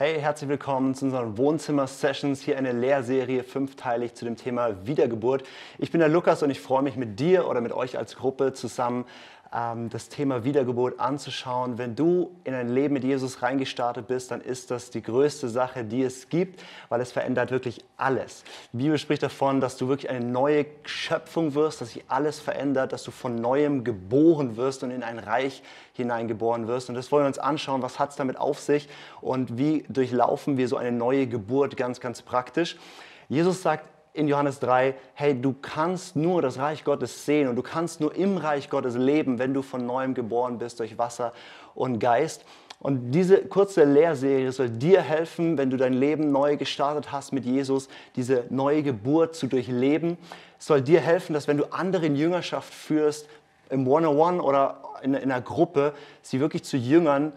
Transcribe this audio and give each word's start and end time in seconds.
Hey, 0.00 0.20
herzlich 0.20 0.48
willkommen 0.48 0.94
zu 0.94 1.06
unseren 1.06 1.36
Wohnzimmer-Sessions. 1.38 2.40
Hier 2.42 2.56
eine 2.56 2.70
Lehrserie, 2.70 3.42
fünfteilig 3.42 4.14
zu 4.14 4.24
dem 4.24 4.36
Thema 4.36 4.86
Wiedergeburt. 4.86 5.42
Ich 5.76 5.90
bin 5.90 5.98
der 5.98 6.08
Lukas 6.08 6.40
und 6.44 6.50
ich 6.50 6.60
freue 6.60 6.84
mich 6.84 6.94
mit 6.94 7.18
dir 7.18 7.48
oder 7.48 7.60
mit 7.60 7.72
euch 7.72 7.98
als 7.98 8.14
Gruppe 8.14 8.52
zusammen 8.52 9.06
das 9.50 10.10
Thema 10.10 10.44
Wiedergeburt 10.44 11.00
anzuschauen. 11.00 11.78
Wenn 11.78 11.96
du 11.96 12.30
in 12.44 12.52
ein 12.52 12.68
Leben 12.68 12.92
mit 12.94 13.04
Jesus 13.04 13.40
reingestartet 13.42 14.06
bist, 14.06 14.30
dann 14.30 14.42
ist 14.42 14.70
das 14.70 14.90
die 14.90 15.02
größte 15.02 15.48
Sache, 15.48 15.84
die 15.84 16.02
es 16.02 16.28
gibt, 16.28 16.62
weil 16.90 17.00
es 17.00 17.12
verändert 17.12 17.50
wirklich 17.50 17.82
alles. 17.96 18.44
Die 18.72 18.78
Bibel 18.78 18.98
spricht 18.98 19.22
davon, 19.22 19.60
dass 19.60 19.78
du 19.78 19.88
wirklich 19.88 20.10
eine 20.10 20.24
neue 20.24 20.66
Schöpfung 20.84 21.54
wirst, 21.54 21.80
dass 21.80 21.92
sich 21.94 22.04
alles 22.08 22.40
verändert, 22.40 22.92
dass 22.92 23.04
du 23.04 23.10
von 23.10 23.36
neuem 23.36 23.84
geboren 23.84 24.58
wirst 24.58 24.82
und 24.82 24.90
in 24.90 25.02
ein 25.02 25.18
Reich 25.18 25.62
hineingeboren 25.94 26.68
wirst. 26.68 26.90
Und 26.90 26.94
das 26.94 27.10
wollen 27.10 27.24
wir 27.24 27.28
uns 27.28 27.38
anschauen, 27.38 27.80
was 27.80 27.98
hat 27.98 28.10
es 28.10 28.16
damit 28.16 28.38
auf 28.38 28.60
sich 28.60 28.88
und 29.22 29.56
wie 29.56 29.84
durchlaufen 29.88 30.58
wir 30.58 30.68
so 30.68 30.76
eine 30.76 30.92
neue 30.92 31.26
Geburt 31.26 31.76
ganz, 31.78 32.00
ganz 32.00 32.20
praktisch. 32.20 32.76
Jesus 33.28 33.62
sagt 33.62 33.86
in 34.12 34.28
Johannes 34.28 34.58
3, 34.60 34.94
hey, 35.14 35.40
du 35.40 35.54
kannst 35.60 36.16
nur 36.16 36.42
das 36.42 36.58
Reich 36.58 36.84
Gottes 36.84 37.24
sehen 37.24 37.48
und 37.48 37.56
du 37.56 37.62
kannst 37.62 38.00
nur 38.00 38.14
im 38.14 38.36
Reich 38.36 38.70
Gottes 38.70 38.96
leben, 38.96 39.38
wenn 39.38 39.54
du 39.54 39.62
von 39.62 39.86
neuem 39.86 40.14
geboren 40.14 40.58
bist 40.58 40.80
durch 40.80 40.98
Wasser 40.98 41.32
und 41.74 41.98
Geist. 41.98 42.44
Und 42.80 43.10
diese 43.10 43.38
kurze 43.38 43.84
Lehrserie 43.84 44.52
soll 44.52 44.70
dir 44.70 45.02
helfen, 45.02 45.58
wenn 45.58 45.70
du 45.70 45.76
dein 45.76 45.94
Leben 45.94 46.30
neu 46.30 46.56
gestartet 46.56 47.10
hast 47.10 47.32
mit 47.32 47.44
Jesus, 47.44 47.88
diese 48.14 48.44
neue 48.50 48.84
Geburt 48.84 49.34
zu 49.34 49.48
durchleben. 49.48 50.16
Es 50.58 50.66
soll 50.66 50.82
dir 50.82 51.00
helfen, 51.00 51.32
dass 51.32 51.48
wenn 51.48 51.56
du 51.56 51.72
andere 51.72 52.06
in 52.06 52.14
Jüngerschaft 52.14 52.72
führst, 52.72 53.28
im 53.70 53.86
One-on-One 53.86 54.42
oder 54.42 54.80
in, 55.02 55.14
in 55.14 55.30
einer 55.30 55.40
Gruppe, 55.40 55.92
sie 56.22 56.40
wirklich 56.40 56.64
zu 56.64 56.76
Jüngern 56.76 57.32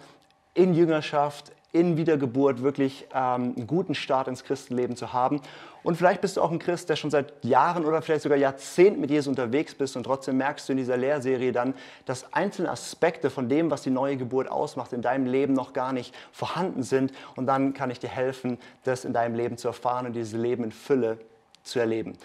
in 0.54 0.74
Jüngerschaft, 0.74 1.52
in 1.74 1.96
Wiedergeburt 1.96 2.62
wirklich 2.62 3.08
ähm, 3.14 3.54
einen 3.56 3.68
guten 3.68 3.96
Start 3.96 4.28
ins 4.28 4.44
Christenleben 4.44 4.96
zu 4.96 5.14
haben. 5.14 5.42
Und 5.84 5.96
vielleicht 5.96 6.22
bist 6.22 6.38
du 6.38 6.42
auch 6.42 6.52
ein 6.52 6.60
Christ, 6.60 6.90
der 6.90 6.96
schon 6.96 7.10
seit 7.10 7.44
Jahren 7.44 7.86
oder 7.86 8.02
vielleicht 8.02 8.24
sogar 8.24 8.38
Jahrzehnten 8.38 9.00
mit 9.02 9.10
Jesus 9.10 9.28
unterwegs 9.28 9.74
bist 9.74 9.96
und 9.96 10.04
trotzdem 10.04 10.38
merkst 10.38 10.68
du 10.68 10.74
in 10.74 10.78
dieser 10.78 10.98
Lehrserie 10.98 11.52
dann, 11.52 11.74
dass 12.06 12.34
einzelne 12.34 12.70
Aspekte 12.70 13.30
von 13.30 13.50
dem, 13.50 13.72
was 13.72 13.82
die 13.82 13.90
neue 13.90 14.18
Geburt 14.18 14.50
ausmacht, 14.50 14.94
in 14.94 15.02
deinem 15.02 15.26
Leben 15.26 15.54
noch 15.54 15.74
gar 15.74 15.94
nicht 15.94 16.14
vorhanden 16.32 16.84
sind. 16.84 17.14
Und 17.36 17.48
dann 17.48 17.74
kann 17.74 17.90
ich 17.90 18.00
dir 18.00 18.10
helfen, 18.10 18.60
das 18.84 19.06
in 19.06 19.14
deinem 19.14 19.36
Leben 19.36 19.58
zu 19.58 19.70
erfahren 19.70 20.06
und 20.06 20.14
dieses 20.14 20.34
Leben 20.34 20.66
in 20.66 20.72
Fülle 20.72 21.18
zu 21.64 21.80
erleben. 21.80 22.18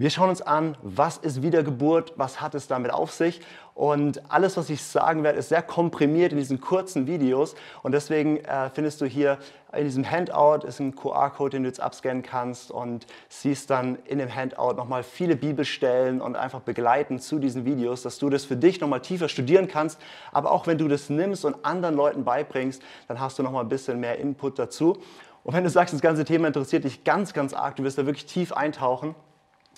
Wir 0.00 0.08
schauen 0.08 0.30
uns 0.30 0.40
an, 0.40 0.78
was 0.80 1.18
ist 1.18 1.42
Wiedergeburt, 1.42 2.14
was 2.16 2.40
hat 2.40 2.54
es 2.54 2.66
damit 2.66 2.90
auf 2.90 3.12
sich. 3.12 3.42
Und 3.74 4.32
alles, 4.32 4.56
was 4.56 4.70
ich 4.70 4.82
sagen 4.82 5.22
werde, 5.24 5.38
ist 5.38 5.50
sehr 5.50 5.60
komprimiert 5.60 6.32
in 6.32 6.38
diesen 6.38 6.58
kurzen 6.58 7.06
Videos. 7.06 7.54
Und 7.82 7.92
deswegen 7.92 8.38
äh, 8.38 8.70
findest 8.70 9.02
du 9.02 9.04
hier 9.04 9.36
in 9.76 9.84
diesem 9.84 10.10
Handout 10.10 10.66
ist 10.66 10.80
ein 10.80 10.96
QR-Code, 10.96 11.50
den 11.50 11.64
du 11.64 11.68
jetzt 11.68 11.82
abscannen 11.82 12.22
kannst 12.22 12.70
und 12.70 13.06
siehst 13.28 13.68
dann 13.68 13.98
in 14.06 14.16
dem 14.16 14.34
Handout 14.34 14.72
nochmal 14.72 15.02
viele 15.02 15.36
Bibelstellen 15.36 16.22
und 16.22 16.34
einfach 16.34 16.60
begleiten 16.60 17.18
zu 17.18 17.38
diesen 17.38 17.66
Videos, 17.66 18.00
dass 18.00 18.16
du 18.16 18.30
das 18.30 18.46
für 18.46 18.56
dich 18.56 18.80
nochmal 18.80 19.02
tiefer 19.02 19.28
studieren 19.28 19.68
kannst. 19.68 20.00
Aber 20.32 20.50
auch 20.50 20.66
wenn 20.66 20.78
du 20.78 20.88
das 20.88 21.10
nimmst 21.10 21.44
und 21.44 21.62
anderen 21.62 21.94
Leuten 21.94 22.24
beibringst, 22.24 22.80
dann 23.06 23.20
hast 23.20 23.38
du 23.38 23.42
nochmal 23.42 23.64
ein 23.64 23.68
bisschen 23.68 24.00
mehr 24.00 24.18
Input 24.18 24.58
dazu. 24.58 24.96
Und 25.44 25.52
wenn 25.52 25.64
du 25.64 25.68
sagst, 25.68 25.92
das 25.92 26.00
ganze 26.00 26.24
Thema 26.24 26.46
interessiert 26.46 26.84
dich 26.84 27.04
ganz, 27.04 27.34
ganz 27.34 27.52
arg, 27.52 27.76
du 27.76 27.82
wirst 27.82 27.98
da 27.98 28.06
wirklich 28.06 28.24
tief 28.24 28.54
eintauchen, 28.54 29.14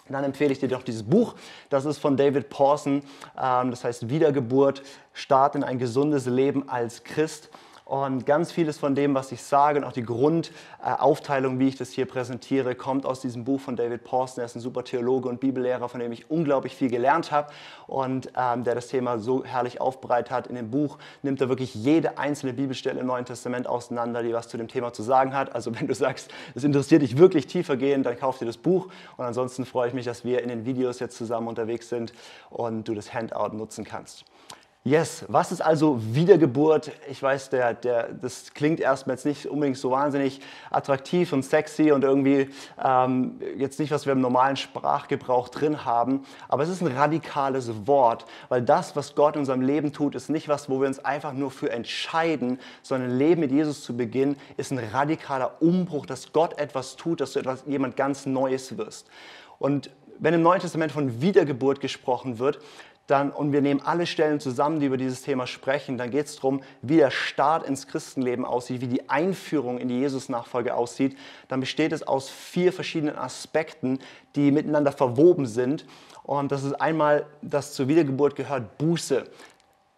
dann 0.09 0.25
empfehle 0.25 0.53
ich 0.53 0.59
dir 0.59 0.69
doch 0.69 0.83
dieses 0.83 1.05
Buch. 1.05 1.35
Das 1.71 1.85
ist 1.85 1.99
von 1.99 2.17
David 2.17 2.49
Pawson. 2.49 3.03
Ähm, 3.41 3.71
das 3.71 3.85
heißt 3.85 4.09
Wiedergeburt, 4.09 4.83
Start 5.13 5.55
in 5.55 5.65
ein 5.65 5.79
gesundes 5.79 6.27
Leben 6.27 6.69
als 6.69 7.05
Christ. 7.05 7.51
Und 7.93 8.25
ganz 8.25 8.51
vieles 8.51 8.79
von 8.79 8.95
dem, 8.95 9.15
was 9.15 9.33
ich 9.33 9.43
sage 9.43 9.79
und 9.79 9.85
auch 9.85 9.93
die 9.93 10.03
Grundaufteilung, 10.03 11.59
wie 11.59 11.69
ich 11.69 11.77
das 11.77 11.91
hier 11.91 12.07
präsentiere, 12.07 12.75
kommt 12.75 13.05
aus 13.05 13.21
diesem 13.21 13.45
Buch 13.45 13.61
von 13.61 13.77
David 13.77 14.03
Pawson. 14.03 14.41
Er 14.41 14.47
ist 14.47 14.57
ein 14.57 14.61
super 14.61 14.83
Theologe 14.83 15.29
und 15.29 15.41
Bibellehrer, 15.41 15.91
von 15.91 16.01
dem 16.01 16.11
ich 16.11 16.31
unglaublich 16.31 16.75
viel 16.75 16.89
gelernt 16.89 17.31
habe 17.31 17.53
und 17.87 18.33
ähm, 18.35 18.65
der 18.65 18.75
das 18.77 18.87
Thema 18.87 19.19
so 19.19 19.45
herrlich 19.45 19.83
aufbereitet 19.83 20.31
hat. 20.31 20.47
In 20.47 20.55
dem 20.55 20.71
Buch 20.71 20.97
nimmt 21.21 21.43
er 21.43 21.51
wirklich 21.51 21.75
jede 21.75 22.17
einzelne 22.17 22.55
Bibelstelle 22.55 22.99
im 22.99 23.07
Neuen 23.07 23.27
Testament 23.27 23.67
auseinander, 23.67 24.23
die 24.23 24.33
was 24.33 24.49
zu 24.49 24.57
dem 24.57 24.69
Thema 24.69 24.95
zu 24.95 25.03
sagen 25.03 25.35
hat. 25.35 25.55
Also 25.55 25.79
wenn 25.79 25.87
du 25.87 25.95
sagst, 25.95 26.31
es 26.55 26.65
interessiert 26.65 27.03
dich 27.03 27.19
wirklich 27.19 27.47
tiefer 27.47 27.77
gehen, 27.77 28.03
dann 28.05 28.19
kauf 28.19 28.39
dir 28.39 28.47
das 28.47 28.57
Buch. 28.57 28.89
Und 29.19 29.27
ansonsten 29.27 29.67
freue 29.67 29.89
ich 29.89 29.93
mich, 29.93 30.07
dass 30.07 30.25
wir 30.25 30.43
in 30.43 30.49
den 30.49 30.65
Videos 30.65 30.99
jetzt 30.99 31.19
zusammen 31.19 31.47
unterwegs 31.47 31.91
sind 31.91 32.15
und 32.49 32.89
du 32.89 32.95
das 32.95 33.13
Handout 33.13 33.55
nutzen 33.55 33.85
kannst. 33.85 34.25
Yes, 34.85 35.25
was 35.29 35.53
ist 35.53 35.61
also 35.61 36.01
Wiedergeburt? 36.13 36.91
Ich 37.09 37.23
weiß, 37.23 37.51
der, 37.51 37.73
der, 37.73 38.13
das 38.15 38.53
klingt 38.53 38.81
erstmal 38.81 39.15
jetzt 39.15 39.25
nicht 39.25 39.47
unbedingt 39.47 39.79
so 39.79 39.93
wahnsinnig 39.93 40.41
attraktiv 40.71 41.33
und 41.33 41.45
sexy 41.45 41.93
und 41.93 42.03
irgendwie 42.03 42.51
ähm, 42.85 43.41
jetzt 43.57 43.79
nicht, 43.79 43.93
was 43.93 44.07
wir 44.07 44.13
im 44.13 44.21
normalen 44.21 44.57
Sprachgebrauch 44.57 45.51
drin 45.51 45.85
haben, 45.85 46.25
aber 46.49 46.65
es 46.65 46.69
ist 46.69 46.83
ein 46.83 46.89
radikales 46.89 47.87
Wort, 47.87 48.25
weil 48.49 48.61
das, 48.61 48.97
was 48.97 49.15
Gott 49.15 49.37
in 49.37 49.43
unserem 49.43 49.61
Leben 49.61 49.93
tut, 49.93 50.17
ist 50.17 50.31
nicht 50.31 50.49
was, 50.49 50.69
wo 50.69 50.81
wir 50.81 50.89
uns 50.89 50.99
einfach 50.99 51.33
nur 51.33 51.53
für 51.53 51.71
entscheiden, 51.71 52.59
sondern 52.83 53.17
Leben 53.17 53.41
mit 53.41 53.53
Jesus 53.53 53.85
zu 53.85 53.97
beginnen, 53.97 54.35
ist 54.57 54.73
ein 54.73 54.81
radikaler 54.81 55.63
Umbruch, 55.63 56.07
dass 56.07 56.33
Gott 56.33 56.59
etwas 56.59 56.97
tut, 56.97 57.21
dass 57.21 57.35
du 57.35 57.39
etwas, 57.39 57.63
jemand 57.69 57.97
ganz 57.97 58.27
Neues 58.27 58.77
wirst. 58.77 59.07
Und 59.61 59.91
wenn 60.19 60.35
im 60.35 60.43
Neuen 60.43 60.61
Testament 60.61 60.93
von 60.93 61.21
Wiedergeburt 61.21 61.81
gesprochen 61.81 62.39
wird, 62.39 62.61
dann, 63.13 63.31
und 63.31 63.53
wir 63.53 63.61
nehmen 63.61 63.83
alle 63.85 64.07
Stellen 64.07 64.41
zusammen, 64.41 64.81
die 64.81 64.87
über 64.87 64.97
dieses 64.97 65.21
Thema 65.21 65.47
sprechen, 65.47 65.99
dann 65.99 66.11
geht 66.11 66.27
es 66.27 66.37
darum, 66.37 66.63
wie 66.81 66.97
der 66.97 67.11
Start 67.11 67.67
ins 67.67 67.87
Christenleben 67.87 68.47
aussieht, 68.47 68.81
wie 68.81 68.87
die 68.87 69.11
Einführung 69.11 69.79
in 69.79 69.89
die 69.89 69.99
Jesus-Nachfolge 69.99 70.75
aussieht. 70.75 71.19
Dann 71.49 71.61
besteht 71.61 71.93
es 71.93 72.03
aus 72.03 72.31
vier 72.31 72.73
verschiedenen 72.73 73.17
Aspekten, 73.17 73.99
die 74.35 74.51
miteinander 74.51 74.93
verwoben 74.93 75.45
sind. 75.45 75.85
Und 76.23 76.51
das 76.53 76.65
ist 76.65 76.73
einmal, 76.75 77.27
dass 77.43 77.75
zur 77.75 77.87
Wiedergeburt 77.87 78.35
gehört 78.35 78.79
Buße. 78.79 79.25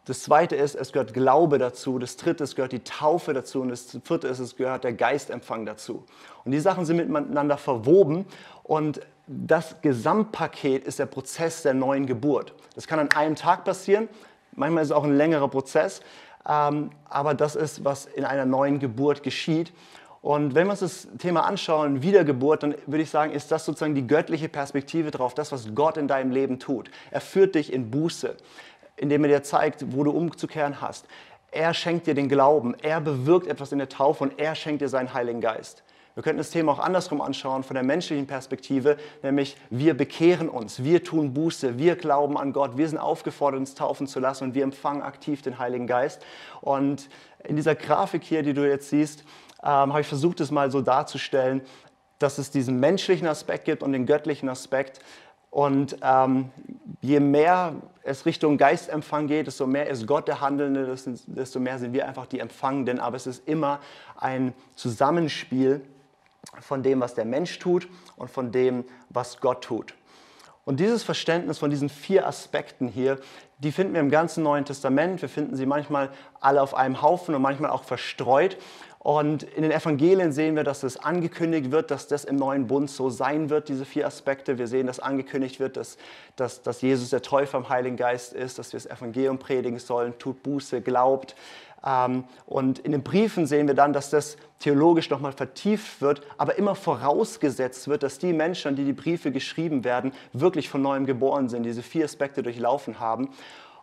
Das 0.07 0.23
zweite 0.23 0.57
ist, 0.57 0.75
es 0.75 0.93
gehört 0.93 1.15
Glaube 1.15 1.59
dazu. 1.59 2.01
Das 2.01 2.17
dritte, 2.17 2.43
es 2.43 2.57
gehört 2.57 2.73
die 2.73 2.83
Taufe 2.83 3.33
dazu. 3.33 3.61
Und 3.61 3.69
das 3.69 3.97
vierte 4.03 4.27
ist, 4.27 4.41
es 4.41 4.57
gehört 4.57 4.83
der 4.83 4.93
Geistempfang 4.93 5.65
dazu. 5.67 6.05
Und 6.45 6.51
die 6.51 6.61
Sachen 6.61 6.85
sind 6.85 6.97
miteinander 6.97 7.59
verwoben. 7.59 8.27
Und 8.65 9.01
das 9.27 9.77
Gesamtpaket 9.81 10.85
ist 10.85 10.99
der 10.99 11.07
Prozess 11.07 11.62
der 11.62 11.75
neuen 11.75 12.07
Geburt. 12.07 12.55
Das 12.75 12.87
kann 12.87 12.99
an 12.99 13.11
einem 13.12 13.37
Tag 13.37 13.65
passieren, 13.65 14.09
manchmal 14.53 14.83
ist 14.83 14.91
es 14.91 14.97
auch 14.97 15.05
ein 15.05 15.17
längerer 15.17 15.49
Prozess, 15.49 16.01
ähm, 16.49 16.91
aber 17.09 17.35
das 17.35 17.57
ist, 17.57 17.85
was 17.85 18.07
in 18.07 18.25
einer 18.25 18.45
neuen 18.45 18.79
Geburt 18.79 19.23
geschieht. 19.23 19.73
Und 20.21 20.55
wenn 20.55 20.67
wir 20.67 20.73
uns 20.73 20.81
das 20.81 21.09
Thema 21.19 21.45
anschauen, 21.45 22.03
Wiedergeburt, 22.03 22.62
dann 22.62 22.75
würde 22.87 23.03
ich 23.03 23.11
sagen, 23.11 23.33
ist 23.33 23.51
das 23.53 23.65
sozusagen 23.65 23.95
die 23.95 24.07
göttliche 24.07 24.49
Perspektive 24.49 25.11
darauf, 25.11 25.35
das, 25.35 25.53
was 25.53 25.75
Gott 25.75 25.97
in 25.97 26.09
deinem 26.09 26.31
Leben 26.31 26.59
tut. 26.59 26.91
Er 27.11 27.21
führt 27.21 27.55
dich 27.55 27.73
in 27.73 27.91
Buße, 27.91 28.35
indem 28.97 29.25
er 29.25 29.29
dir 29.29 29.43
zeigt, 29.43 29.95
wo 29.95 30.03
du 30.03 30.11
umzukehren 30.11 30.81
hast. 30.81 31.06
Er 31.51 31.73
schenkt 31.75 32.06
dir 32.06 32.15
den 32.15 32.29
Glauben, 32.29 32.75
er 32.83 33.01
bewirkt 33.01 33.47
etwas 33.47 33.73
in 33.73 33.79
der 33.79 33.89
Taufe 33.89 34.25
und 34.25 34.39
er 34.39 34.55
schenkt 34.55 34.81
dir 34.83 34.89
seinen 34.89 35.12
Heiligen 35.12 35.41
Geist. 35.41 35.85
Wir 36.15 36.23
könnten 36.23 36.39
das 36.39 36.51
Thema 36.51 36.71
auch 36.71 36.79
andersrum 36.79 37.21
anschauen, 37.21 37.65
von 37.65 37.75
der 37.75 37.83
menschlichen 37.83 38.29
Perspektive, 38.29 38.97
nämlich 39.25 39.57
wir 39.69 39.95
bekehren 39.95 40.49
uns, 40.49 40.85
wir 40.85 41.03
tun 41.03 41.35
Buße, 41.35 41.77
wir 41.77 41.97
glauben 41.97 42.39
an 42.39 42.53
Gott, 42.53 42.77
wir 42.77 42.89
sind 42.89 42.99
aufgefordert, 42.99 43.59
uns 43.59 43.75
taufen 43.75 44.07
zu 44.07 44.21
lassen 44.21 44.45
und 44.45 44.55
wir 44.55 44.63
empfangen 44.63 45.03
aktiv 45.03 45.43
den 45.43 45.59
Heiligen 45.59 45.89
Geist. 45.89 46.25
Und 46.61 47.09
in 47.43 47.57
dieser 47.57 47.75
Grafik 47.75 48.23
hier, 48.23 48.45
die 48.45 48.55
du 48.55 48.65
jetzt 48.69 48.91
siehst, 48.91 49.25
ähm, 49.65 49.69
habe 49.69 50.03
ich 50.03 50.07
versucht, 50.07 50.39
es 50.41 50.53
mal 50.53 50.71
so 50.71 50.83
darzustellen, 50.83 51.63
dass 52.21 52.39
es 52.39 52.53
diesen 52.53 52.79
menschlichen 52.79 53.27
Aspekt 53.27 53.65
gibt 53.65 53.83
und 53.83 53.93
den 53.93 54.06
göttlichen 54.06 54.49
Aspekt. 54.49 55.00
Und 55.50 55.97
ähm, 56.03 56.50
je 57.00 57.19
mehr 57.19 57.75
es 58.05 58.25
Richtung 58.25 58.56
Geistempfang 58.56 59.27
geht, 59.27 59.49
desto 59.49 59.67
mehr 59.67 59.88
ist 59.88 60.06
Gott 60.06 60.29
der 60.29 60.41
Handelnde, 60.41 60.94
desto 61.27 61.59
mehr 61.59 61.79
sind 61.81 61.93
wir 61.93 62.06
einfach 62.06 62.27
die 62.27 62.38
Empfangenden. 62.38 63.00
Aber 63.00 63.17
es 63.17 63.27
ist 63.27 63.49
immer 63.49 63.81
ein 64.17 64.53
Zusammenspiel 64.77 65.81
von 66.61 66.82
dem, 66.82 67.00
was 67.00 67.14
der 67.14 67.25
Mensch 67.25 67.58
tut 67.58 67.88
und 68.17 68.31
von 68.31 68.52
dem, 68.52 68.85
was 69.08 69.41
Gott 69.41 69.64
tut. 69.64 69.94
Und 70.64 70.81
dieses 70.81 71.02
Verständnis 71.02 71.58
von 71.58 71.70
diesen 71.70 71.88
vier 71.88 72.26
Aspekten 72.26 72.88
hier, 72.88 73.19
die 73.58 73.70
finden 73.70 73.94
wir 73.94 74.00
im 74.00 74.11
ganzen 74.11 74.43
Neuen 74.43 74.64
Testament. 74.64 75.20
Wir 75.20 75.29
finden 75.29 75.56
sie 75.56 75.67
manchmal 75.67 76.11
alle 76.41 76.62
auf 76.62 76.75
einem 76.75 77.02
Haufen 77.02 77.35
und 77.35 77.43
manchmal 77.43 77.70
auch 77.70 77.85
verstreut. 77.85 78.56
Und 79.05 79.43
in 79.43 79.62
den 79.62 79.71
Evangelien 79.71 80.33
sehen 80.33 80.56
wir, 80.56 80.65
dass 80.65 80.83
es 80.83 80.97
angekündigt 80.97 81.71
wird, 81.71 81.91
dass 81.91 82.09
das 82.09 82.25
im 82.25 82.37
neuen 82.37 82.67
Bund 82.67 82.91
so 82.91 83.11
sein 83.11 83.51
wird, 83.51 83.69
diese 83.69 83.85
vier 83.85 84.06
Aspekte. 84.06 84.56
Wir 84.56 84.67
sehen, 84.67 84.87
dass 84.87 84.99
angekündigt 84.99 85.61
wird, 85.61 85.77
dass, 85.77 85.99
dass, 86.37 86.62
dass 86.62 86.81
Jesus 86.81 87.11
der 87.11 87.21
Täufer 87.21 87.59
im 87.59 87.69
Heiligen 87.69 87.99
Geist 87.99 88.33
ist, 88.33 88.59
dass 88.59 88.73
wir 88.73 88.81
das 88.81 88.87
Evangelium 88.87 89.39
predigen 89.39 89.79
sollen, 89.79 90.19
tut 90.19 90.43
Buße, 90.43 90.81
glaubt. 90.81 91.37
Ähm, 91.85 92.25
und 92.47 92.79
in 92.79 92.93
den 92.93 93.03
Briefen 93.03 93.47
sehen 93.47 93.67
wir 93.67 93.75
dann, 93.75 93.93
dass 93.93 94.09
das 94.09 94.39
theologisch 94.59 95.11
nochmal 95.11 95.33
vertieft 95.33 96.00
wird, 96.00 96.23
aber 96.39 96.57
immer 96.57 96.75
vorausgesetzt 96.75 97.89
wird, 97.89 98.03
dass 98.03 98.19
die 98.19 98.33
Menschen, 98.33 98.75
die 98.75 98.87
die 98.87 98.95
Briefe 98.95 99.33
geschrieben 99.33 99.85
werden, 99.85 100.15
wirklich 100.33 100.71
von 100.71 100.81
neuem 100.81 101.05
geboren 101.05 101.50
sind, 101.50 101.65
diese 101.65 101.83
vier 101.83 102.07
Aspekte 102.07 102.43
durchlaufen 102.43 103.00
haben. 103.00 103.29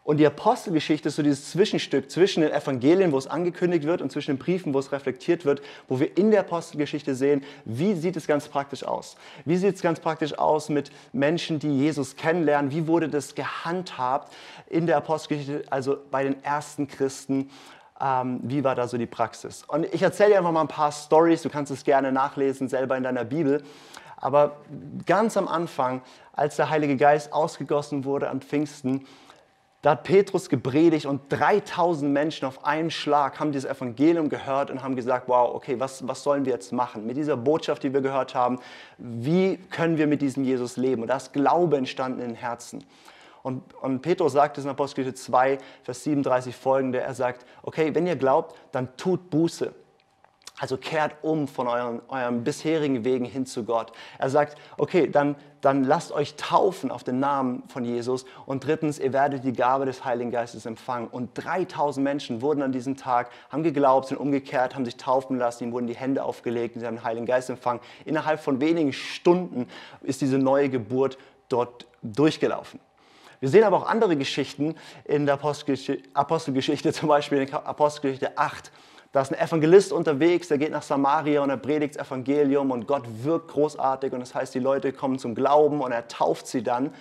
Und 0.03 0.17
die 0.17 0.25
Apostelgeschichte 0.25 1.09
ist 1.09 1.15
so 1.15 1.21
dieses 1.21 1.51
Zwischenstück 1.51 2.09
zwischen 2.09 2.41
den 2.41 2.51
Evangelien, 2.51 3.11
wo 3.11 3.19
es 3.19 3.27
angekündigt 3.27 3.85
wird, 3.85 4.01
und 4.01 4.11
zwischen 4.11 4.31
den 4.31 4.39
Briefen, 4.39 4.73
wo 4.73 4.79
es 4.79 4.91
reflektiert 4.91 5.45
wird, 5.45 5.61
wo 5.87 5.99
wir 5.99 6.17
in 6.17 6.31
der 6.31 6.39
Apostelgeschichte 6.39 7.13
sehen, 7.13 7.43
wie 7.65 7.93
sieht 7.93 8.17
es 8.17 8.25
ganz 8.25 8.47
praktisch 8.47 8.83
aus? 8.83 9.15
Wie 9.45 9.57
sieht 9.57 9.75
es 9.75 9.81
ganz 9.81 9.99
praktisch 9.99 10.37
aus 10.39 10.69
mit 10.69 10.91
Menschen, 11.13 11.59
die 11.59 11.77
Jesus 11.77 12.15
kennenlernen? 12.15 12.71
Wie 12.71 12.87
wurde 12.87 13.09
das 13.09 13.35
gehandhabt 13.35 14.33
in 14.67 14.87
der 14.87 14.97
Apostelgeschichte, 14.97 15.71
also 15.71 15.97
bei 16.09 16.23
den 16.23 16.43
ersten 16.43 16.87
Christen? 16.87 17.51
Ähm, 18.01 18.39
wie 18.41 18.63
war 18.63 18.73
da 18.73 18.87
so 18.87 18.97
die 18.97 19.05
Praxis? 19.05 19.63
Und 19.67 19.85
ich 19.93 20.01
erzähle 20.01 20.31
dir 20.31 20.37
einfach 20.39 20.51
mal 20.51 20.61
ein 20.61 20.67
paar 20.67 20.91
Stories, 20.91 21.43
du 21.43 21.49
kannst 21.49 21.71
es 21.71 21.83
gerne 21.83 22.11
nachlesen, 22.11 22.67
selber 22.67 22.97
in 22.97 23.03
deiner 23.03 23.23
Bibel. 23.23 23.61
Aber 24.17 24.57
ganz 25.05 25.37
am 25.37 25.47
Anfang, 25.47 26.01
als 26.33 26.55
der 26.55 26.71
Heilige 26.71 26.97
Geist 26.97 27.33
ausgegossen 27.33 28.03
wurde 28.03 28.29
an 28.29 28.41
Pfingsten, 28.41 29.05
da 29.81 29.91
hat 29.91 30.03
Petrus 30.03 30.47
gepredigt 30.47 31.07
und 31.07 31.21
3000 31.29 32.11
Menschen 32.11 32.45
auf 32.45 32.65
einen 32.65 32.91
Schlag 32.91 33.39
haben 33.39 33.51
dieses 33.51 33.69
Evangelium 33.69 34.29
gehört 34.29 34.69
und 34.69 34.83
haben 34.83 34.95
gesagt, 34.95 35.27
wow, 35.27 35.55
okay, 35.55 35.79
was, 35.79 36.07
was 36.07 36.21
sollen 36.21 36.45
wir 36.45 36.53
jetzt 36.53 36.71
machen 36.71 37.07
mit 37.07 37.17
dieser 37.17 37.35
Botschaft, 37.35 37.81
die 37.81 37.91
wir 37.91 38.01
gehört 38.01 38.35
haben? 38.35 38.59
Wie 38.99 39.57
können 39.57 39.97
wir 39.97 40.05
mit 40.05 40.21
diesem 40.21 40.43
Jesus 40.43 40.77
leben? 40.77 41.01
Und 41.01 41.07
da 41.07 41.17
ist 41.17 41.33
Glaube 41.33 41.77
entstanden 41.77 42.19
in 42.21 42.27
den 42.27 42.35
Herzen. 42.35 42.83
Und, 43.41 43.73
und 43.81 44.03
Petrus 44.03 44.33
sagt 44.33 44.59
es 44.59 44.65
in 44.65 44.69
Apostelgeschichte 44.69 45.19
2, 45.19 45.57
Vers 45.81 46.03
37 46.03 46.55
folgende, 46.55 46.99
er 46.99 47.15
sagt, 47.15 47.47
okay, 47.63 47.95
wenn 47.95 48.05
ihr 48.05 48.15
glaubt, 48.15 48.55
dann 48.71 48.95
tut 48.97 49.31
Buße. 49.31 49.73
Also 50.61 50.77
kehrt 50.77 51.15
um 51.23 51.47
von 51.47 51.67
euren, 51.67 52.01
euren 52.07 52.43
bisherigen 52.43 53.03
Wegen 53.03 53.25
hin 53.25 53.47
zu 53.47 53.63
Gott. 53.63 53.91
Er 54.19 54.29
sagt, 54.29 54.59
okay, 54.77 55.09
dann, 55.09 55.35
dann 55.61 55.83
lasst 55.83 56.11
euch 56.11 56.35
taufen 56.35 56.91
auf 56.91 57.03
den 57.03 57.19
Namen 57.19 57.63
von 57.67 57.83
Jesus. 57.83 58.25
Und 58.45 58.63
drittens, 58.63 58.99
ihr 58.99 59.11
werdet 59.11 59.43
die 59.43 59.53
Gabe 59.53 59.85
des 59.85 60.05
Heiligen 60.05 60.29
Geistes 60.29 60.67
empfangen. 60.67 61.07
Und 61.07 61.31
3000 61.33 62.03
Menschen 62.03 62.43
wurden 62.43 62.61
an 62.61 62.71
diesem 62.71 62.95
Tag, 62.95 63.31
haben 63.49 63.63
geglaubt, 63.63 64.09
sind 64.09 64.17
umgekehrt, 64.19 64.75
haben 64.75 64.85
sich 64.85 64.97
taufen 64.97 65.39
lassen, 65.39 65.63
ihnen 65.63 65.73
wurden 65.73 65.87
die 65.87 65.95
Hände 65.95 66.23
aufgelegt 66.23 66.75
und 66.75 66.81
sie 66.81 66.85
haben 66.85 66.97
den 66.97 67.03
Heiligen 67.03 67.25
Geist 67.25 67.49
empfangen. 67.49 67.81
Innerhalb 68.05 68.39
von 68.39 68.61
wenigen 68.61 68.93
Stunden 68.93 69.67
ist 70.03 70.21
diese 70.21 70.37
neue 70.37 70.69
Geburt 70.69 71.17
dort 71.49 71.87
durchgelaufen. 72.03 72.79
Wir 73.39 73.49
sehen 73.49 73.63
aber 73.63 73.77
auch 73.77 73.87
andere 73.87 74.15
Geschichten 74.15 74.75
in 75.05 75.25
der 75.25 75.33
Apostelgeschichte, 75.33 76.07
Apostelgeschichte 76.13 76.93
zum 76.93 77.09
Beispiel 77.09 77.39
in 77.39 77.51
Apostelgeschichte 77.51 78.37
8 78.37 78.71
da 79.11 79.21
ist 79.21 79.33
ein 79.33 79.39
Evangelist 79.39 79.91
unterwegs, 79.91 80.47
der 80.47 80.57
geht 80.57 80.71
nach 80.71 80.83
Samaria 80.83 81.41
und 81.41 81.49
er 81.49 81.57
predigt 81.57 81.97
das 81.97 82.07
Evangelium 82.07 82.71
und 82.71 82.87
Gott 82.87 83.03
wirkt 83.23 83.49
großartig 83.49 84.13
und 84.13 84.21
das 84.21 84.33
heißt, 84.33 84.53
die 84.55 84.59
Leute 84.59 84.93
kommen 84.93 85.19
zum 85.19 85.35
Glauben 85.35 85.81
und 85.81 85.91
er 85.91 86.07
tauft 86.07 86.47
sie 86.47 86.63
dann. 86.63 86.93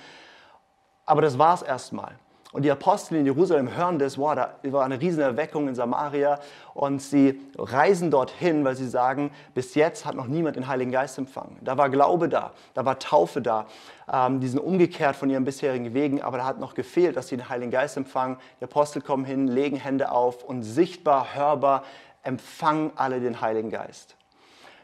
Aber 1.07 1.23
das 1.23 1.39
war 1.39 1.55
es 1.55 1.63
erstmal. 1.63 2.17
Und 2.53 2.65
die 2.65 2.71
Apostel 2.71 3.17
in 3.17 3.27
Jerusalem 3.27 3.77
hören 3.77 4.01
das, 4.01 4.19
wow, 4.19 4.35
da 4.35 4.55
war 4.73 4.85
eine 4.85 5.01
riesen 5.01 5.23
Erweckung 5.23 5.69
in 5.69 5.77
Samaria 5.77 6.41
und 6.75 7.01
sie 7.01 7.41
reisen 7.57 8.11
dorthin, 8.11 8.65
weil 8.65 8.75
sie 8.75 8.89
sagen, 8.89 9.31
bis 9.55 9.77
jetzt 9.77 10.05
hat 10.05 10.17
noch 10.17 10.27
niemand 10.27 10.57
den 10.57 10.67
Heiligen 10.67 10.91
Geist 10.91 11.17
empfangen. 11.17 11.59
Da 11.61 11.79
war 11.79 11.91
Glaube 11.91 12.29
da, 12.29 12.53
da 12.75 12.85
war 12.85 12.99
Taufe 12.99 13.41
da, 13.41 13.67
ähm, 14.13 14.41
die 14.41 14.49
sind 14.49 14.59
umgekehrt 14.59 15.15
von 15.15 15.31
ihren 15.31 15.45
bisherigen 15.45 15.95
Wegen, 15.95 16.23
aber 16.23 16.39
da 16.39 16.45
hat 16.45 16.59
noch 16.59 16.75
gefehlt, 16.75 17.17
dass 17.17 17.29
sie 17.29 17.37
den 17.37 17.49
Heiligen 17.49 17.71
Geist 17.71 17.97
empfangen. 17.97 18.37
Die 18.59 18.65
Apostel 18.65 19.01
kommen 19.01 19.25
hin, 19.25 19.47
legen 19.47 19.77
Hände 19.77 20.11
auf 20.11 20.43
und 20.43 20.65
sichtbar, 20.65 21.35
hörbar 21.35 21.85
empfangen 22.25 22.91
alle 22.97 23.21
den 23.21 23.41
Heiligen 23.41 23.71
Geist. 23.71 24.17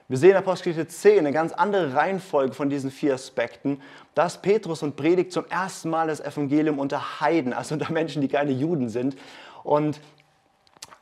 Wir 0.09 0.19
sehen 0.19 0.31
in 0.31 0.37
Apostelgeschichte 0.37 0.87
10 0.87 1.19
eine 1.19 1.33
ganz 1.33 1.53
andere 1.53 1.93
Reihenfolge 1.95 2.55
von 2.55 2.71
diesen 2.71 2.93
vier 2.93 3.15
Aspekten. 3.15 3.81
Da 4.15 4.27
ist 4.27 4.41
Petrus 4.41 4.85
und 4.85 4.95
predigt 4.95 5.33
zum 5.33 5.47
ersten 5.47 5.91
Mal 5.91 6.07
das 6.07 6.21
Evangelium 6.21 6.79
unter 6.79 7.21
Heiden, 7.21 7.53
also 7.53 7.75
unter 7.75 7.91
Menschen, 7.93 8.23
die 8.23 8.29
keine 8.29 8.53
Juden 8.53 8.89
sind. 8.89 9.17
Und 9.65 10.01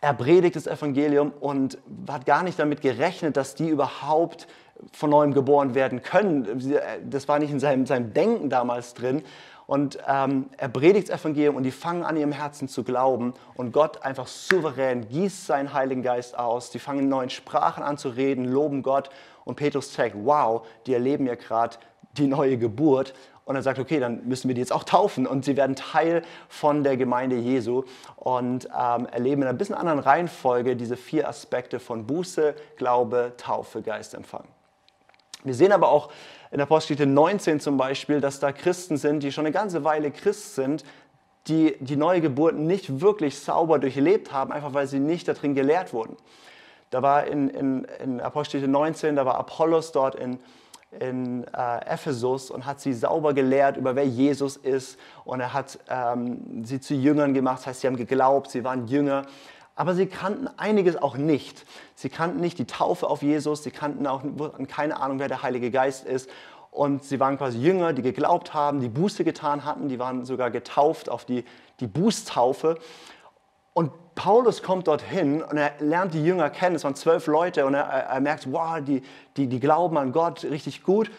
er 0.01 0.15
predigt 0.15 0.57
das 0.57 0.67
Evangelium 0.67 1.33
und 1.39 1.77
hat 2.09 2.25
gar 2.25 2.43
nicht 2.45 2.59
damit 2.59 2.81
gerechnet, 2.81 3.37
dass 3.37 3.55
die 3.55 3.69
überhaupt 3.69 4.47
von 4.93 5.11
neuem 5.11 5.35
geboren 5.35 5.75
werden 5.75 6.03
können. 6.03 6.47
Das 7.05 7.29
war 7.29 7.39
nicht 7.39 7.51
in 7.51 7.61
seinem, 7.61 7.85
seinem 7.85 8.15
Denken 8.15 8.49
damals 8.49 8.95
drin. 8.95 9.23
Und 9.67 9.99
ähm, 10.07 10.51
er 10.59 10.69
predigt 10.69 11.09
das 11.09 11.21
Evangelium 11.21 11.57
und 11.57 11.63
die 11.63 11.71
fangen 11.71 12.05
an, 12.05 12.17
ihrem 12.17 12.33
Herzen 12.33 12.69
zu 12.69 12.85
glauben. 12.85 13.33
Und 13.55 13.73
Gott 13.73 14.03
einfach 14.03 14.27
souverän 14.27 15.09
gießt 15.09 15.47
seinen 15.47 15.73
Heiligen 15.73 16.03
Geist 16.03 16.39
aus. 16.39 16.71
Die 16.71 16.79
fangen 16.79 17.01
in 17.01 17.09
neuen 17.09 17.31
Sprachen 17.31 17.83
an 17.83 17.97
zu 17.97 18.11
reden, 18.11 18.45
loben 18.45 18.83
Gott. 18.83 19.11
Und 19.45 19.57
Petrus 19.57 19.93
zeigt, 19.93 20.17
wow, 20.19 20.67
die 20.87 20.95
erleben 20.95 21.27
ja 21.27 21.35
gerade 21.35 21.77
die 22.13 22.27
neue 22.27 22.59
Geburt. 22.59 23.15
Und 23.47 23.57
er 23.57 23.63
sagt, 23.63 23.79
okay, 23.79 24.01
dann 24.01 24.27
müssen 24.27 24.49
wir 24.49 24.55
die 24.55 24.61
jetzt 24.61 24.73
auch 24.73 24.85
taufen. 24.85 25.27
Und 25.27 25.45
sie 25.45 25.57
werden 25.57 25.77
Teil 25.77 26.23
von 26.49 26.83
der 26.83 26.97
Gemeinde 26.97 27.37
Jesu 27.37 27.85
und 28.17 28.67
ähm, 28.67 29.07
erleben 29.07 29.43
in 29.43 29.49
einer 29.49 29.57
bisschen 29.57 29.75
anderen 29.75 29.99
Reihenfolge 29.99 30.77
diese 30.77 30.97
vier 30.97 31.29
Aspekte 31.29 31.79
von 31.79 32.07
Buße, 32.07 32.55
Glaube, 32.77 33.33
Taufe, 33.37 33.83
Geistempfang. 33.83 34.45
Wir 35.45 35.55
sehen 35.55 35.73
aber 35.73 35.89
auch 35.89 36.11
in 36.51 36.61
Apostelgeschichte 36.61 37.07
19 37.07 37.61
zum 37.61 37.77
Beispiel, 37.77 38.21
dass 38.21 38.41
da 38.41 38.51
Christen 38.51 38.97
sind, 38.97 39.23
die 39.23 39.31
schon 39.31 39.45
eine 39.45 39.53
ganze 39.53 39.85
Weile 39.85 40.11
Christ 40.11 40.55
sind, 40.55 40.85
die 41.47 41.77
die 41.81 41.97
neue 41.97 42.23
Geburt 42.23 42.57
nicht 42.57 43.01
wirklich 43.01 43.39
sauber 43.39 43.79
durchlebt 43.79 44.33
haben, 44.33 44.53
einfach 44.53 44.73
weil 44.73 44.87
sie 44.87 45.01
nicht 45.01 45.29
darin 45.29 45.55
gelehrt 45.55 45.93
wurden. 45.93 46.17
Da 46.91 47.03
war 47.03 47.27
in, 47.27 47.51
in, 47.51 47.85
in 48.03 48.21
Apostelgeschichte 48.21 48.71
19, 48.71 49.17
da 49.17 49.27
war 49.27 49.37
Apollos 49.37 49.93
dort 49.93 50.15
in, 50.15 50.39
in 51.01 51.45
äh, 51.53 51.85
Ephesus 51.87 52.51
und 52.51 52.65
hat 52.65 52.81
sie 52.81 52.95
sauber 52.95 53.35
gelehrt 53.35 53.77
über 53.77 53.97
wer 53.97 54.07
Jesus 54.07 54.57
ist 54.57 54.99
und 55.25 55.41
er 55.41 55.53
hat 55.53 55.79
ähm, 55.91 56.65
sie 56.65 56.81
zu 56.81 56.95
Jüngern 56.95 57.35
gemacht, 57.35 57.59
das 57.59 57.67
heißt, 57.67 57.81
sie 57.83 57.89
haben 57.89 57.97
geglaubt, 57.97 58.51
sie 58.51 58.65
waren 58.65 58.87
Jünger 58.87 59.27
aber 59.77 59.95
sie 59.95 60.07
kannten 60.07 60.49
einiges 60.57 60.97
auch 60.97 61.17
nicht. 61.17 61.67
Sie 61.95 62.09
kannten 62.09 62.41
nicht 62.41 62.59
die 62.59 62.67
Taufe 62.67 63.09
auf 63.09 63.23
Jesus, 63.23 63.63
sie 63.63 63.71
kannten 63.71 64.07
auch 64.07 64.23
keine 64.69 65.01
Ahnung, 65.01 65.19
wer 65.19 65.29
der 65.29 65.43
Heilige 65.43 65.71
Geist 65.71 66.07
ist. 66.07 66.31
Und 66.71 67.05
sie 67.05 67.21
waren 67.21 67.39
quasi 67.39 67.59
Jünger, 67.59 67.93
die 67.93 68.03
geglaubt 68.03 68.53
haben, 68.53 68.81
die 68.81 68.89
Buße 68.89 69.23
getan 69.25 69.65
hatten, 69.65 69.89
die 69.89 69.99
waren 69.99 70.25
sogar 70.25 70.51
getauft 70.51 71.09
auf 71.09 71.25
die, 71.25 71.45
die 71.81 71.87
Bußtaufe. 71.87 72.79
Und 73.73 73.93
Paulus 74.15 74.63
kommt 74.63 74.87
dorthin 74.87 75.43
und 75.43 75.57
er 75.57 75.73
lernt 75.81 76.15
die 76.15 76.25
Jünger 76.25 76.51
kennen, 76.51 76.77
es 76.77 76.85
waren 76.85 76.95
zwölf 76.95 77.27
Leute, 77.27 77.67
und 77.67 77.75
er, 77.75 77.83
er 77.85 78.21
merkt, 78.21 78.51
wow, 78.53 78.81
die, 78.81 79.03
die, 79.37 79.49
die 79.49 79.61
glauben 79.61 79.97
an 79.99 80.13
Gott 80.13 80.45
richtig 80.45 80.83
gut. 80.83 81.11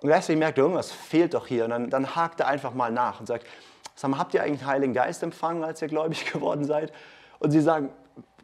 Und 0.00 0.08
gleichzeitig 0.08 0.38
merkt 0.38 0.58
er, 0.58 0.62
irgendwas 0.62 0.90
fehlt 0.90 1.34
doch 1.34 1.46
hier. 1.46 1.64
Und 1.64 1.70
dann, 1.70 1.90
dann 1.90 2.16
hakt 2.16 2.40
er 2.40 2.48
einfach 2.48 2.74
mal 2.74 2.90
nach 2.90 3.20
und 3.20 3.26
sagt, 3.26 3.46
sag 3.94 4.10
mal, 4.10 4.18
habt 4.18 4.34
ihr 4.34 4.42
eigentlich 4.42 4.60
den 4.60 4.68
Heiligen 4.68 4.94
Geist 4.94 5.22
empfangen, 5.22 5.62
als 5.62 5.82
ihr 5.82 5.88
gläubig 5.88 6.24
geworden 6.32 6.64
seid? 6.64 6.92
Und 7.38 7.50
sie 7.50 7.60
sagen, 7.60 7.90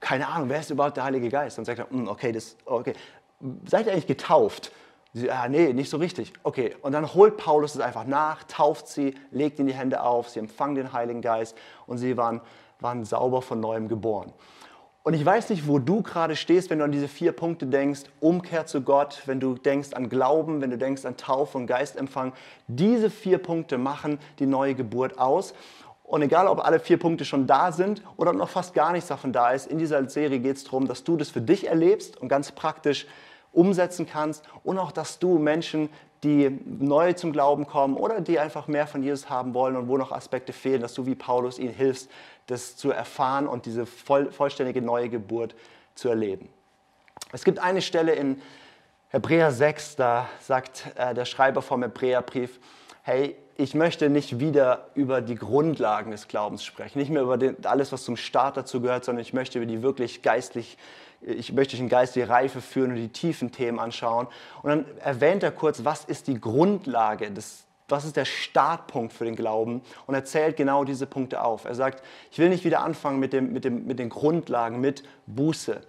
keine 0.01 0.29
Ahnung, 0.29 0.49
wer 0.49 0.61
ist 0.61 0.71
überhaupt 0.71 0.97
der 0.97 1.05
Heilige 1.05 1.29
Geist? 1.29 1.59
Und 1.59 1.65
sagt 1.65 1.79
er, 1.79 1.91
hm, 1.91 2.09
okay, 2.09 2.33
das, 2.33 2.57
okay, 2.65 2.95
seid 3.67 3.87
ihr 3.87 3.93
eigentlich 3.93 4.07
getauft? 4.07 4.73
Sie, 5.13 5.31
ah, 5.31 5.49
nee, 5.49 5.73
nicht 5.73 5.89
so 5.89 5.97
richtig. 5.97 6.33
Okay, 6.43 6.77
und 6.83 6.93
dann 6.93 7.15
holt 7.15 7.39
Paulus 7.39 7.75
es 7.75 7.81
einfach 7.81 8.05
nach, 8.05 8.45
tauft 8.45 8.89
sie, 8.89 9.15
legt 9.31 9.59
ihnen 9.59 9.69
die 9.69 9.75
Hände 9.75 10.03
auf, 10.03 10.29
sie 10.29 10.41
empfangen 10.41 10.75
den 10.75 10.93
Heiligen 10.93 11.23
Geist 11.23 11.57
und 11.87 11.99
sie 11.99 12.17
waren, 12.17 12.43
waren 12.81 13.05
sauber 13.05 13.41
von 13.41 13.59
neuem 13.59 13.89
geboren. 13.89 14.33
Und 15.07 15.15
ich 15.15 15.25
weiß 15.25 15.51
nicht, 15.51 15.69
wo 15.69 15.79
du 15.79 16.03
gerade 16.03 16.35
stehst, 16.35 16.69
wenn 16.69 16.81
du 16.81 16.85
an 16.85 16.91
diese 16.91 17.07
vier 17.07 17.31
Punkte 17.31 17.67
denkst, 17.67 18.03
Umkehr 18.19 18.67
zu 18.67 18.83
Gott, 18.83 19.23
wenn 19.27 19.39
du 19.39 19.55
denkst 19.55 19.93
an 19.93 20.09
Glauben, 20.09 20.61
wenn 20.61 20.71
du 20.71 20.79
denkst 20.79 21.05
an 21.05 21.17
Taufe 21.17 21.57
und 21.59 21.69
Geistempfang. 21.69 22.33
Diese 22.67 23.09
vier 23.09 23.39
Punkte 23.39 23.79
machen 23.79 24.19
die 24.41 24.47
neue 24.47 24.75
Geburt 24.75 25.17
aus. 25.21 25.55
Und 26.07 26.23
egal, 26.23 26.47
ob 26.47 26.65
alle 26.65 26.79
vier 26.79 26.99
Punkte 26.99 27.25
schon 27.25 27.49
da 27.49 27.73
sind 27.73 28.01
oder 28.17 28.33
noch 28.33 28.49
fast 28.49 28.75
gar 28.75 28.93
nichts 28.93 29.09
davon 29.09 29.33
da 29.33 29.51
ist, 29.51 29.67
in 29.67 29.79
dieser 29.79 30.09
Serie 30.09 30.39
geht 30.39 30.57
es 30.57 30.65
darum, 30.65 30.87
dass 30.87 31.03
du 31.03 31.17
das 31.17 31.31
für 31.31 31.41
dich 31.41 31.67
erlebst 31.67 32.17
und 32.17 32.29
ganz 32.29 32.53
praktisch 32.53 33.07
umsetzen 33.53 34.07
kannst 34.07 34.45
und 34.63 34.79
auch, 34.79 34.93
dass 34.93 35.19
du 35.19 35.39
Menschen, 35.39 35.89
die 36.23 36.61
neu 36.65 37.13
zum 37.15 37.33
Glauben 37.33 37.67
kommen 37.67 37.97
oder 37.97 38.21
die 38.21 38.39
einfach 38.39 38.69
mehr 38.69 38.87
von 38.87 39.03
Jesus 39.03 39.29
haben 39.29 39.53
wollen 39.53 39.77
und 39.77 39.89
wo 39.89 39.97
noch 39.97 40.13
Aspekte 40.13 40.53
fehlen, 40.53 40.81
dass 40.81 40.95
du 40.95 41.07
wie 41.07 41.15
Paulus 41.15 41.59
ihnen 41.59 41.75
hilfst, 41.75 42.09
das 42.47 42.77
zu 42.77 42.91
erfahren 42.91 43.49
und 43.49 43.67
diese 43.67 43.85
voll, 43.85 44.31
vollständige 44.31 44.83
neue 44.83 45.09
Geburt 45.09 45.57
zu 45.95 46.09
erleben. 46.09 46.49
Es 47.33 47.45
gibt 47.45 47.59
eine 47.59 47.83
Stelle 47.83 48.13
in 48.13 48.41
Hebräer 49.09 49.51
6, 49.51 49.97
da 49.97 50.29
sagt 50.41 50.85
äh, 50.97 51.15
der 51.15 51.25
Schreiber 51.25 51.63
vom 51.63 51.83
Hebräerbrief, 51.83 52.61
hey, 53.07 53.37
ich 53.57 53.73
möchte 53.77 54.11
nicht 54.11 54.41
wieder 54.41 54.89
über 54.97 55.21
die 55.21 55.37
Grundlagen 55.37 56.11
des 56.11 56.27
Glaubens 56.27 56.65
sprechen, 56.65 56.99
nicht 56.99 57.09
mehr 57.09 57.23
über 57.23 57.39
den, 57.39 57.65
alles, 57.65 57.93
was 57.93 58.03
zum 58.03 58.17
Start 58.17 58.57
dazu 58.57 58.81
gehört, 58.81 59.05
sondern 59.05 59.23
ich 59.23 59.33
möchte 59.33 59.59
über 59.59 59.67
die 59.67 59.81
wirklich 59.81 60.23
geistlich, 60.23 60.77
ich 61.21 61.53
möchte 61.53 61.77
dich 61.77 61.81
in 61.81 61.89
geistige 61.89 62.29
Reife 62.29 62.61
führen 62.61 62.91
und 62.91 62.97
die 62.97 63.11
tiefen 63.11 63.53
Themen 63.53 63.79
anschauen. 63.79 64.27
Und 64.63 64.71
dann 64.71 64.85
erwähnt 64.99 65.45
er 65.45 65.53
kurz, 65.53 65.85
was 65.85 66.05
ist 66.05 66.27
die 66.27 66.41
Grundlage 66.41 67.31
des, 67.31 67.65
was 67.89 68.05
ist 68.05 68.17
der 68.17 68.25
Startpunkt 68.25 69.13
für 69.13 69.25
den 69.25 69.37
Glauben 69.37 69.83
und 70.09 70.17
er 70.17 70.25
zählt 70.25 70.57
genau 70.57 70.83
diese 70.83 71.07
Punkte 71.07 71.45
auf. 71.45 71.65
Er 71.65 71.77
sagt, 71.77 72.03
ich 72.33 72.41
will 72.41 72.49
nicht 72.49 72.65
wieder 72.65 72.81
anfangen 72.81 73.21
mit, 73.21 73.33
dem, 73.33 73.53
mit, 73.53 73.65
dem, 73.65 73.87
mit 73.87 74.01
den 74.01 74.09
Grundlagen, 74.09 74.81
mit 74.81 75.05
Buße, 75.27 75.81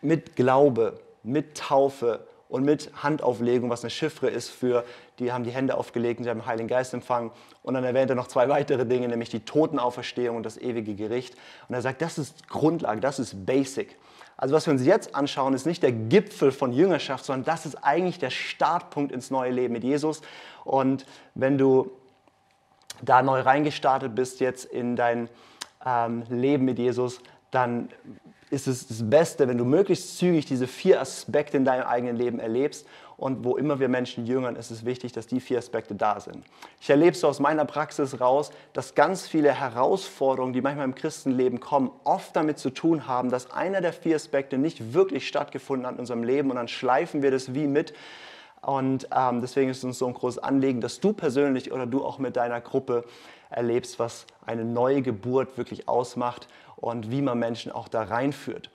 mit 0.00 0.34
Glaube, 0.34 0.98
mit 1.22 1.58
Taufe 1.58 2.26
und 2.50 2.64
mit 2.64 2.90
Handauflegung, 3.02 3.70
was 3.70 3.82
eine 3.82 3.90
Chiffre 3.90 4.28
ist 4.28 4.50
für, 4.50 4.84
die 5.20 5.32
haben 5.32 5.44
die 5.44 5.52
Hände 5.52 5.76
aufgelegt 5.76 6.18
und 6.18 6.24
sie 6.24 6.30
haben 6.30 6.40
den 6.40 6.46
Heiligen 6.46 6.68
Geist 6.68 6.92
empfangen. 6.92 7.30
Und 7.62 7.74
dann 7.74 7.84
erwähnt 7.84 8.10
er 8.10 8.16
noch 8.16 8.26
zwei 8.26 8.48
weitere 8.48 8.84
Dinge, 8.84 9.06
nämlich 9.06 9.30
die 9.30 9.40
Totenauferstehung 9.40 10.36
und 10.36 10.44
das 10.44 10.58
ewige 10.58 10.96
Gericht. 10.96 11.36
Und 11.68 11.76
er 11.76 11.80
sagt, 11.80 12.02
das 12.02 12.18
ist 12.18 12.48
Grundlage, 12.48 13.00
das 13.00 13.20
ist 13.20 13.46
Basic. 13.46 13.96
Also 14.36 14.54
was 14.54 14.66
wir 14.66 14.72
uns 14.72 14.84
jetzt 14.84 15.14
anschauen, 15.14 15.54
ist 15.54 15.64
nicht 15.64 15.82
der 15.82 15.92
Gipfel 15.92 16.50
von 16.50 16.72
Jüngerschaft, 16.72 17.24
sondern 17.24 17.44
das 17.44 17.66
ist 17.66 17.76
eigentlich 17.76 18.18
der 18.18 18.30
Startpunkt 18.30 19.12
ins 19.12 19.30
neue 19.30 19.52
Leben 19.52 19.72
mit 19.72 19.84
Jesus. 19.84 20.20
Und 20.64 21.06
wenn 21.34 21.56
du 21.56 21.92
da 23.00 23.22
neu 23.22 23.40
reingestartet 23.40 24.14
bist 24.14 24.40
jetzt 24.40 24.64
in 24.64 24.96
dein 24.96 25.28
ähm, 25.86 26.24
Leben 26.28 26.64
mit 26.64 26.78
Jesus, 26.80 27.20
dann 27.50 27.88
ist 28.50 28.66
es 28.66 28.88
das 28.88 29.08
Beste, 29.08 29.48
wenn 29.48 29.58
du 29.58 29.64
möglichst 29.64 30.18
zügig 30.18 30.44
diese 30.44 30.66
vier 30.66 31.00
Aspekte 31.00 31.56
in 31.56 31.64
deinem 31.64 31.86
eigenen 31.86 32.16
Leben 32.16 32.40
erlebst. 32.40 32.86
Und 33.16 33.44
wo 33.44 33.56
immer 33.56 33.78
wir 33.80 33.88
Menschen 33.88 34.24
jüngern, 34.24 34.56
ist 34.56 34.70
es 34.70 34.86
wichtig, 34.86 35.12
dass 35.12 35.26
die 35.26 35.40
vier 35.40 35.58
Aspekte 35.58 35.94
da 35.94 36.18
sind. 36.20 36.42
Ich 36.80 36.88
erlebe 36.88 37.14
so 37.14 37.28
aus 37.28 37.38
meiner 37.38 37.66
Praxis 37.66 38.18
raus, 38.18 38.50
dass 38.72 38.94
ganz 38.94 39.28
viele 39.28 39.52
Herausforderungen, 39.52 40.54
die 40.54 40.62
manchmal 40.62 40.86
im 40.86 40.94
Christenleben 40.94 41.60
kommen, 41.60 41.90
oft 42.04 42.34
damit 42.34 42.58
zu 42.58 42.70
tun 42.70 43.06
haben, 43.06 43.28
dass 43.28 43.50
einer 43.50 43.82
der 43.82 43.92
vier 43.92 44.16
Aspekte 44.16 44.56
nicht 44.56 44.94
wirklich 44.94 45.28
stattgefunden 45.28 45.86
hat 45.86 45.94
in 45.94 46.00
unserem 46.00 46.24
Leben 46.24 46.50
und 46.50 46.56
dann 46.56 46.68
schleifen 46.68 47.22
wir 47.22 47.30
das 47.30 47.54
wie 47.54 47.66
mit. 47.66 47.92
Und 48.62 49.08
ähm, 49.16 49.40
deswegen 49.40 49.70
ist 49.70 49.78
es 49.78 49.84
uns 49.84 49.98
so 49.98 50.06
ein 50.06 50.14
großes 50.14 50.42
Anliegen, 50.42 50.80
dass 50.80 51.00
du 51.00 51.12
persönlich 51.12 51.72
oder 51.72 51.86
du 51.86 52.04
auch 52.04 52.18
mit 52.18 52.36
deiner 52.36 52.60
Gruppe 52.60 53.04
erlebst, 53.48 53.98
was 53.98 54.26
eine 54.44 54.64
neue 54.64 55.02
Geburt 55.02 55.56
wirklich 55.56 55.88
ausmacht 55.88 56.46
und 56.76 57.10
wie 57.10 57.22
man 57.22 57.38
Menschen 57.38 57.72
auch 57.72 57.88
da 57.88 58.02
reinführt. 58.02 58.70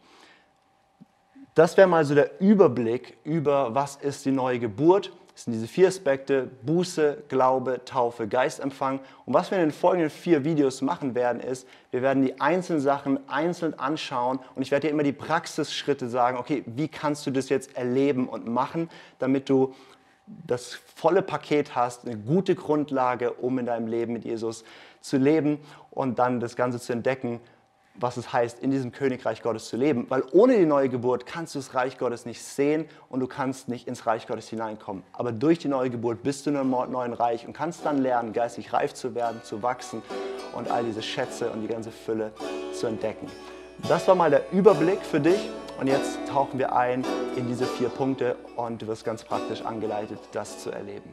Das 1.53 1.77
wäre 1.77 1.87
mal 1.87 2.03
so 2.03 2.15
der 2.15 2.41
Überblick 2.41 3.17
über, 3.23 3.73
was 3.73 3.95
ist 3.95 4.25
die 4.25 4.31
neue 4.31 4.59
Geburt. 4.59 5.13
Das 5.35 5.43
sind 5.43 5.51
diese 5.51 5.67
vier 5.67 5.89
Aspekte, 5.89 6.49
Buße, 6.63 7.25
Glaube, 7.27 7.81
Taufe, 7.83 8.25
Geistempfang. 8.25 9.01
Und 9.25 9.33
was 9.33 9.51
wir 9.51 9.57
in 9.57 9.65
den 9.65 9.71
folgenden 9.73 10.09
vier 10.09 10.45
Videos 10.45 10.81
machen 10.81 11.13
werden, 11.13 11.41
ist, 11.41 11.67
wir 11.91 12.01
werden 12.01 12.23
die 12.23 12.39
einzelnen 12.39 12.81
Sachen 12.81 13.19
einzeln 13.29 13.77
anschauen 13.77 14.39
und 14.55 14.61
ich 14.61 14.71
werde 14.71 14.87
dir 14.87 14.93
immer 14.93 15.03
die 15.03 15.11
Praxisschritte 15.11 16.07
sagen, 16.07 16.37
okay, 16.37 16.63
wie 16.65 16.87
kannst 16.87 17.27
du 17.27 17.31
das 17.31 17.49
jetzt 17.49 17.75
erleben 17.75 18.29
und 18.29 18.47
machen, 18.47 18.89
damit 19.19 19.49
du 19.49 19.73
das 20.25 20.73
volle 20.95 21.21
Paket 21.21 21.75
hast, 21.75 22.05
eine 22.05 22.17
gute 22.17 22.55
Grundlage, 22.55 23.33
um 23.33 23.59
in 23.59 23.65
deinem 23.65 23.87
Leben 23.87 24.13
mit 24.13 24.23
Jesus 24.23 24.63
zu 25.01 25.17
leben 25.17 25.59
und 25.91 26.17
dann 26.17 26.39
das 26.39 26.55
Ganze 26.55 26.79
zu 26.79 26.93
entdecken, 26.93 27.41
was 27.99 28.17
es 28.17 28.33
heißt, 28.33 28.59
in 28.59 28.71
diesem 28.71 28.91
Königreich 28.91 29.41
Gottes 29.41 29.67
zu 29.67 29.77
leben. 29.77 30.05
Weil 30.09 30.23
ohne 30.31 30.57
die 30.57 30.65
neue 30.65 30.89
Geburt 30.89 31.25
kannst 31.25 31.55
du 31.55 31.59
das 31.59 31.73
Reich 31.73 31.97
Gottes 31.97 32.25
nicht 32.25 32.41
sehen 32.41 32.85
und 33.09 33.19
du 33.19 33.27
kannst 33.27 33.69
nicht 33.69 33.87
ins 33.87 34.05
Reich 34.05 34.27
Gottes 34.27 34.49
hineinkommen. 34.49 35.03
Aber 35.13 35.31
durch 35.31 35.59
die 35.59 35.67
neue 35.67 35.89
Geburt 35.89 36.23
bist 36.23 36.45
du 36.45 36.51
in 36.51 36.57
einem 36.57 36.69
neuen 36.69 37.13
Reich 37.13 37.47
und 37.47 37.53
kannst 37.53 37.85
dann 37.85 37.99
lernen, 37.99 38.33
geistig 38.33 38.73
reif 38.73 38.93
zu 38.93 39.15
werden, 39.15 39.41
zu 39.43 39.63
wachsen 39.63 40.01
und 40.55 40.69
all 40.69 40.83
diese 40.83 41.01
Schätze 41.01 41.49
und 41.49 41.61
die 41.61 41.67
ganze 41.67 41.91
Fülle 41.91 42.31
zu 42.73 42.87
entdecken. 42.87 43.27
Das 43.87 44.07
war 44.07 44.15
mal 44.15 44.29
der 44.29 44.51
Überblick 44.51 45.01
für 45.01 45.19
dich 45.19 45.49
und 45.79 45.87
jetzt 45.87 46.17
tauchen 46.29 46.59
wir 46.59 46.75
ein 46.75 47.05
in 47.35 47.47
diese 47.47 47.65
vier 47.65 47.89
Punkte 47.89 48.37
und 48.55 48.81
du 48.81 48.87
wirst 48.87 49.03
ganz 49.03 49.23
praktisch 49.23 49.61
angeleitet, 49.61 50.19
das 50.31 50.59
zu 50.59 50.71
erleben. 50.71 51.09